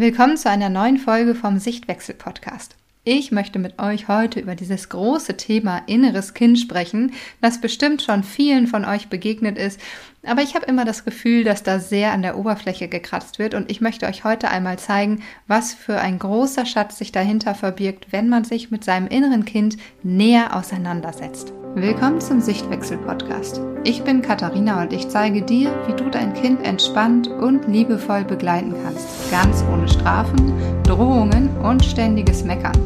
[0.00, 2.76] Willkommen zu einer neuen Folge vom Sichtwechsel Podcast.
[3.02, 8.22] Ich möchte mit euch heute über dieses große Thema inneres Kind sprechen, das bestimmt schon
[8.22, 9.80] vielen von euch begegnet ist,
[10.24, 13.72] aber ich habe immer das Gefühl, dass da sehr an der Oberfläche gekratzt wird und
[13.72, 18.28] ich möchte euch heute einmal zeigen, was für ein großer Schatz sich dahinter verbirgt, wenn
[18.28, 21.52] man sich mit seinem inneren Kind näher auseinandersetzt.
[21.80, 23.60] Willkommen zum Sichtwechsel-Podcast.
[23.84, 28.74] Ich bin Katharina und ich zeige dir, wie du dein Kind entspannt und liebevoll begleiten
[28.82, 29.30] kannst.
[29.30, 30.52] Ganz ohne Strafen,
[30.82, 32.76] Drohungen und ständiges Meckern.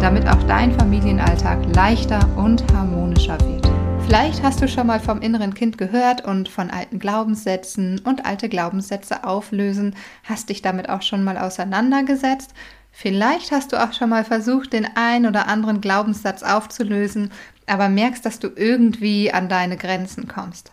[0.00, 3.70] Damit auch dein Familienalltag leichter und harmonischer wird.
[4.06, 8.48] Vielleicht hast du schon mal vom inneren Kind gehört und von alten Glaubenssätzen und alte
[8.48, 12.52] Glaubenssätze auflösen, hast dich damit auch schon mal auseinandergesetzt
[12.94, 17.30] Vielleicht hast du auch schon mal versucht, den ein oder anderen Glaubenssatz aufzulösen
[17.66, 20.72] aber merkst, dass du irgendwie an deine Grenzen kommst.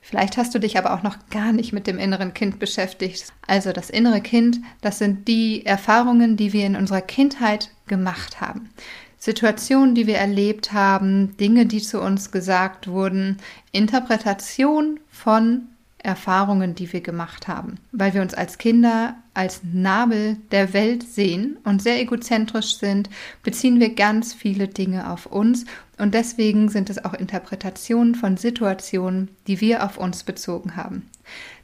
[0.00, 3.32] Vielleicht hast du dich aber auch noch gar nicht mit dem inneren Kind beschäftigt.
[3.46, 8.70] Also das innere Kind, das sind die Erfahrungen, die wir in unserer Kindheit gemacht haben.
[9.18, 13.38] Situationen, die wir erlebt haben, Dinge, die zu uns gesagt wurden,
[13.72, 15.62] Interpretation von
[16.06, 21.58] Erfahrungen, die wir gemacht haben, weil wir uns als Kinder als Nabel der Welt sehen
[21.64, 23.10] und sehr egozentrisch sind,
[23.42, 25.64] beziehen wir ganz viele Dinge auf uns
[25.98, 31.10] und deswegen sind es auch Interpretationen von Situationen, die wir auf uns bezogen haben.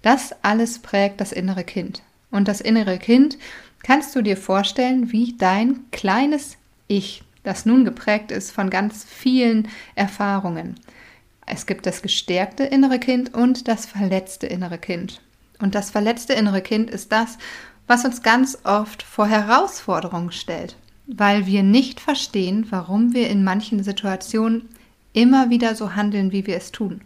[0.02, 2.02] Das alles prägt das innere Kind.
[2.32, 3.38] Und das innere Kind
[3.84, 6.56] kannst du dir vorstellen wie dein kleines
[6.88, 10.74] Ich, das nun geprägt ist von ganz vielen Erfahrungen.
[11.46, 15.20] Es gibt das gestärkte innere Kind und das verletzte innere Kind.
[15.60, 17.38] Und das verletzte innere Kind ist das,
[17.86, 20.76] was uns ganz oft vor Herausforderungen stellt,
[21.06, 24.68] weil wir nicht verstehen, warum wir in manchen Situationen
[25.12, 27.02] immer wieder so handeln, wie wir es tun,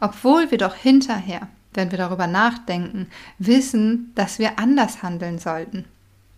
[0.00, 5.84] obwohl wir doch hinterher, wenn wir darüber nachdenken, wissen, dass wir anders handeln sollten.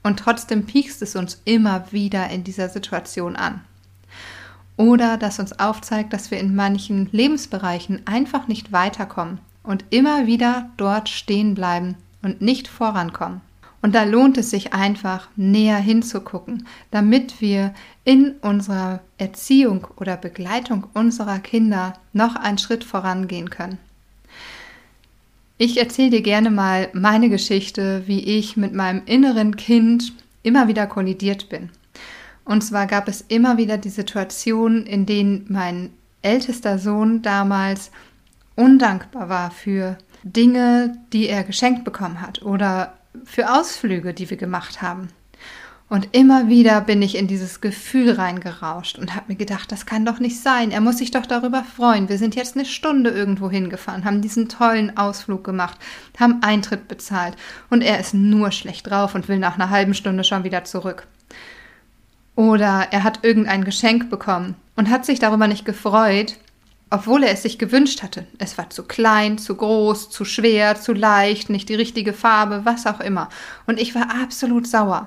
[0.03, 3.63] Und trotzdem piekst es uns immer wieder in dieser Situation an
[4.83, 10.71] oder das uns aufzeigt, dass wir in manchen Lebensbereichen einfach nicht weiterkommen und immer wieder
[10.77, 13.41] dort stehen bleiben und nicht vorankommen.
[13.81, 20.89] Und da lohnt es sich einfach näher hinzugucken, damit wir in unserer Erziehung oder Begleitung
[20.95, 23.79] unserer Kinder noch einen Schritt vorangehen können.
[25.59, 30.89] Ich erzähle dir gerne mal meine Geschichte, wie ich mit meinem inneren Kind immer wieder
[30.89, 31.71] kollidiert bin.
[32.45, 35.91] Und zwar gab es immer wieder die Situation, in denen mein
[36.23, 37.91] ältester Sohn damals
[38.57, 42.95] undankbar war für Dinge, die er geschenkt bekommen hat oder
[43.25, 45.09] für Ausflüge, die wir gemacht haben.
[45.93, 50.07] Und immer wieder bin ich in dieses Gefühl reingerauscht und habe mir gedacht, das kann
[50.07, 50.71] doch nicht sein.
[50.71, 52.09] Er muss sich doch darüber freuen.
[52.09, 55.77] Wir sind jetzt eine Stunde irgendwo hingefahren, haben diesen tollen Ausflug gemacht,
[56.19, 57.37] haben Eintritt bezahlt
[57.69, 61.07] und er ist nur schlecht drauf und will nach einer halben Stunde schon wieder zurück.
[62.35, 66.37] Oder er hat irgendein Geschenk bekommen und hat sich darüber nicht gefreut,
[66.91, 68.27] obwohl er es sich gewünscht hatte.
[68.39, 72.87] Es war zu klein, zu groß, zu schwer, zu leicht, nicht die richtige Farbe, was
[72.87, 73.29] auch immer.
[73.67, 75.07] Und ich war absolut sauer.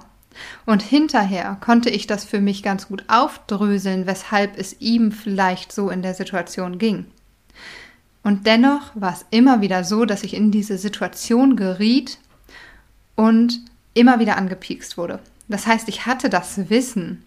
[0.66, 5.90] Und hinterher konnte ich das für mich ganz gut aufdröseln, weshalb es ihm vielleicht so
[5.90, 7.06] in der Situation ging.
[8.24, 12.18] Und dennoch war es immer wieder so, dass ich in diese Situation geriet
[13.16, 13.62] und
[13.94, 15.20] immer wieder angepiekst wurde.
[15.48, 17.24] Das heißt, ich hatte das Wissen,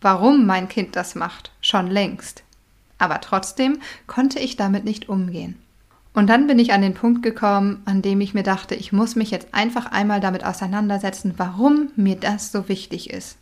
[0.00, 2.42] warum mein Kind das macht, schon längst.
[2.98, 5.56] Aber trotzdem konnte ich damit nicht umgehen.
[6.14, 9.14] Und dann bin ich an den Punkt gekommen, an dem ich mir dachte, ich muss
[9.14, 13.36] mich jetzt einfach einmal damit auseinandersetzen, warum mir das so wichtig ist.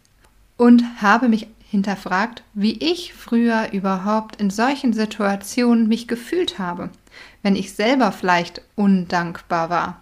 [0.59, 6.91] Und habe mich hinterfragt, wie ich früher überhaupt in solchen Situationen mich gefühlt habe,
[7.43, 10.01] wenn ich selber vielleicht undankbar war,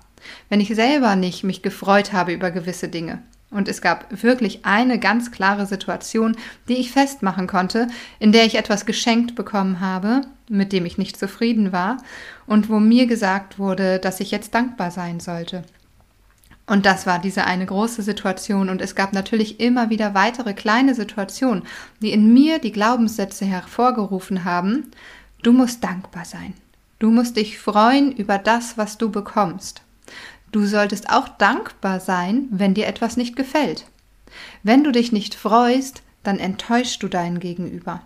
[0.49, 3.23] wenn ich selber nicht mich gefreut habe über gewisse Dinge.
[3.54, 6.37] Und es gab wirklich eine ganz klare Situation,
[6.69, 7.87] die ich festmachen konnte,
[8.19, 11.98] in der ich etwas geschenkt bekommen habe, mit dem ich nicht zufrieden war
[12.47, 15.62] und wo mir gesagt wurde, dass ich jetzt dankbar sein sollte.
[16.66, 18.70] Und das war diese eine große Situation.
[18.70, 21.62] Und es gab natürlich immer wieder weitere kleine Situationen,
[22.00, 24.90] die in mir die Glaubenssätze hervorgerufen haben.
[25.43, 26.55] Du musst dankbar sein.
[26.99, 29.82] Du musst dich freuen über das, was du bekommst.
[30.55, 33.87] Du solltest auch dankbar sein, wenn dir etwas nicht gefällt.
[34.62, 38.03] Wenn du dich nicht freust, dann enttäuschst du deinen Gegenüber.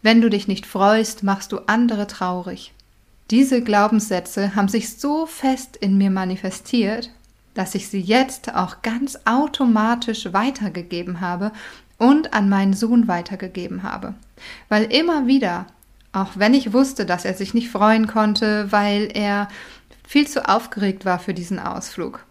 [0.00, 2.72] Wenn du dich nicht freust, machst du andere traurig.
[3.32, 7.10] Diese Glaubenssätze haben sich so fest in mir manifestiert,
[7.54, 11.50] dass ich sie jetzt auch ganz automatisch weitergegeben habe
[11.98, 14.14] und an meinen Sohn weitergegeben habe.
[14.68, 15.66] Weil immer wieder,
[16.12, 19.48] auch wenn ich wusste, dass er sich nicht freuen konnte, weil er
[20.06, 22.24] viel zu aufgeregt war für diesen Ausflug.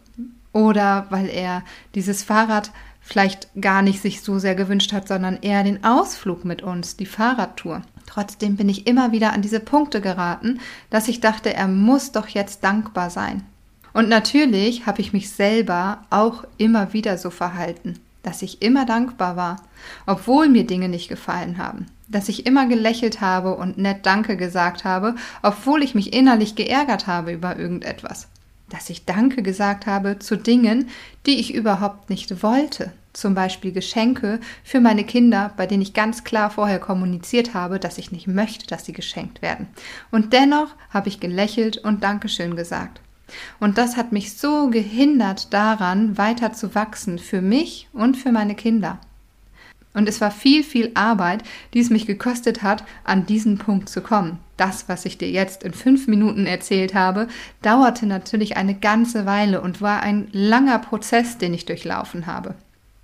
[0.53, 1.63] oder weil er
[1.95, 2.71] dieses Fahrrad
[3.01, 7.05] vielleicht gar nicht sich so sehr gewünscht hat, sondern eher den Ausflug mit uns, die
[7.05, 7.81] Fahrradtour.
[8.05, 10.59] Trotzdem bin ich immer wieder an diese Punkte geraten,
[10.89, 13.43] dass ich dachte, er muss doch jetzt dankbar sein.
[13.93, 19.35] Und natürlich habe ich mich selber auch immer wieder so verhalten, dass ich immer dankbar
[19.35, 19.57] war,
[20.05, 24.83] obwohl mir Dinge nicht gefallen haben, dass ich immer gelächelt habe und nett Danke gesagt
[24.83, 28.27] habe, obwohl ich mich innerlich geärgert habe über irgendetwas
[28.73, 30.89] dass ich Danke gesagt habe zu Dingen,
[31.25, 32.91] die ich überhaupt nicht wollte.
[33.13, 37.99] Zum Beispiel Geschenke für meine Kinder, bei denen ich ganz klar vorher kommuniziert habe, dass
[37.99, 39.67] ich nicht möchte, dass sie geschenkt werden.
[40.09, 43.01] Und dennoch habe ich gelächelt und Dankeschön gesagt.
[43.59, 48.55] Und das hat mich so gehindert daran, weiter zu wachsen für mich und für meine
[48.55, 48.99] Kinder.
[49.93, 51.43] Und es war viel, viel Arbeit,
[51.73, 54.39] die es mich gekostet hat, an diesen Punkt zu kommen.
[54.57, 57.27] Das, was ich dir jetzt in fünf Minuten erzählt habe,
[57.61, 62.55] dauerte natürlich eine ganze Weile und war ein langer Prozess, den ich durchlaufen habe.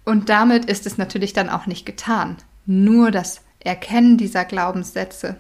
[0.04, 2.38] Und damit ist es natürlich dann auch nicht getan.
[2.66, 5.36] Nur das Erkennen dieser Glaubenssätze.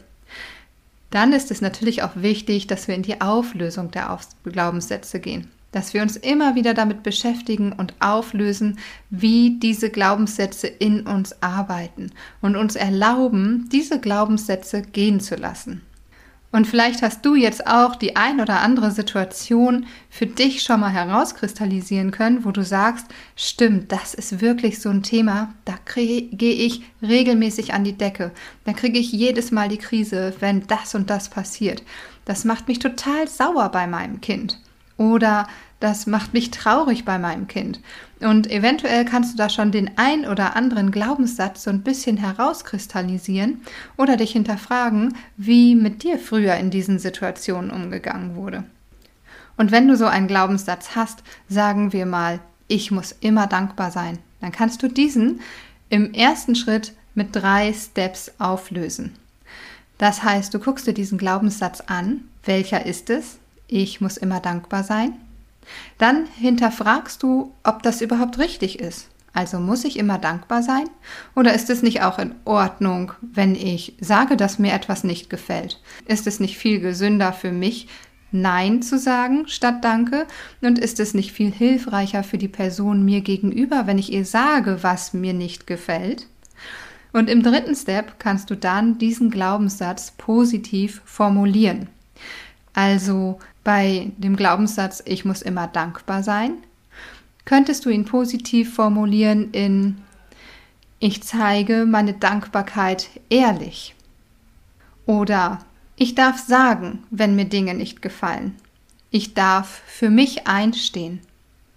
[1.10, 5.94] Dann ist es natürlich auch wichtig, dass wir in die Auflösung der Glaubenssätze gehen dass
[5.94, 8.80] wir uns immer wieder damit beschäftigen und auflösen,
[9.10, 12.12] wie diese Glaubenssätze in uns arbeiten
[12.42, 15.82] und uns erlauben, diese Glaubenssätze gehen zu lassen.
[16.52, 20.90] Und vielleicht hast du jetzt auch die ein oder andere Situation für dich schon mal
[20.90, 23.06] herauskristallisieren können, wo du sagst,
[23.36, 28.32] stimmt, das ist wirklich so ein Thema, da gehe ich regelmäßig an die Decke.
[28.66, 31.84] Da kriege ich jedes Mal die Krise, wenn das und das passiert.
[32.26, 34.60] Das macht mich total sauer bei meinem Kind
[35.00, 35.48] oder
[35.80, 37.80] das macht mich traurig bei meinem Kind.
[38.20, 43.62] Und eventuell kannst du da schon den ein oder anderen Glaubenssatz so ein bisschen herauskristallisieren
[43.96, 48.66] oder dich hinterfragen, wie mit dir früher in diesen Situationen umgegangen wurde.
[49.56, 54.20] Und wenn du so einen Glaubenssatz hast, sagen wir mal, ich muss immer dankbar sein,
[54.42, 55.40] dann kannst du diesen
[55.90, 59.16] im ersten Schritt mit drei Steps auflösen.
[59.98, 63.38] Das heißt, du guckst dir diesen Glaubenssatz an, welcher ist es,
[63.70, 65.14] ich muss immer dankbar sein.
[65.98, 69.10] Dann hinterfragst du, ob das überhaupt richtig ist.
[69.32, 70.90] Also muss ich immer dankbar sein?
[71.36, 75.80] Oder ist es nicht auch in Ordnung, wenn ich sage, dass mir etwas nicht gefällt?
[76.06, 77.88] Ist es nicht viel gesünder für mich,
[78.32, 80.26] Nein zu sagen statt Danke?
[80.62, 84.80] Und ist es nicht viel hilfreicher für die Person mir gegenüber, wenn ich ihr sage,
[84.82, 86.28] was mir nicht gefällt?
[87.14, 91.88] Und im dritten Step kannst du dann diesen Glaubenssatz positiv formulieren.
[92.80, 96.54] Also bei dem Glaubenssatz, ich muss immer dankbar sein,
[97.44, 99.98] könntest du ihn positiv formulieren in
[101.00, 103.96] ich zeige meine Dankbarkeit ehrlich.
[105.06, 105.60] Oder
[105.98, 108.56] ich darf sagen, wenn mir Dinge nicht gefallen.
[109.12, 111.20] Ich darf für mich einstehen.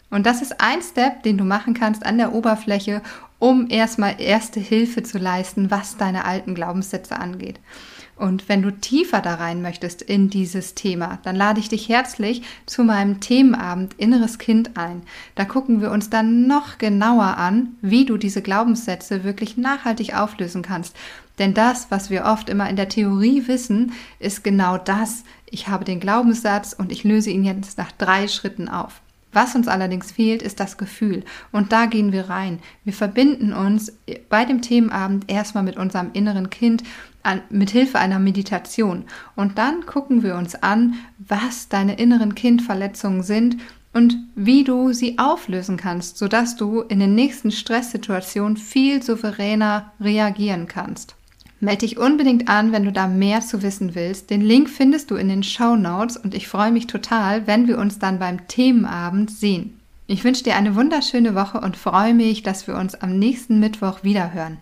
[0.09, 3.03] Und das ist ein Step, den du machen kannst an der Oberfläche,
[3.41, 7.59] um erstmal erste Hilfe zu leisten, was deine alten Glaubenssätze angeht.
[8.23, 12.43] Und wenn du tiefer da rein möchtest in dieses Thema, dann lade ich dich herzlich
[12.67, 15.03] zu meinem Themenabend Inneres Kind ein.
[15.35, 20.63] Da gucken wir uns dann noch genauer an, wie du diese Glaubenssätze wirklich nachhaltig auflösen
[20.63, 20.95] kannst.
[21.41, 23.91] Denn das, was wir oft immer in der Theorie wissen,
[24.21, 25.25] ist genau das.
[25.47, 29.02] Ich habe den Glaubenssatz und ich löse ihn jetzt nach drei Schritten auf.
[29.33, 31.25] Was uns allerdings fehlt, ist das Gefühl.
[31.53, 32.61] Und da gehen wir rein.
[32.85, 33.93] Wir verbinden uns
[34.29, 36.85] bei dem Themenabend erstmal mit unserem inneren Kind
[37.23, 39.05] an, mit Hilfe einer Meditation.
[39.35, 43.57] Und dann gucken wir uns an, was deine inneren Kindverletzungen sind
[43.93, 50.67] und wie du sie auflösen kannst, sodass du in den nächsten Stresssituationen viel souveräner reagieren
[50.67, 51.15] kannst.
[51.63, 54.31] Melde dich unbedingt an, wenn du da mehr zu wissen willst.
[54.31, 57.79] Den Link findest du in den Show Notes und ich freue mich total, wenn wir
[57.79, 59.79] uns dann beim Themenabend sehen.
[60.09, 64.03] Ich wünsche dir eine wunderschöne Woche und freue mich, dass wir uns am nächsten Mittwoch
[64.03, 64.59] wieder hören.